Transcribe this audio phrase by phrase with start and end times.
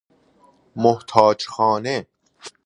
[0.75, 2.07] محتاج خانه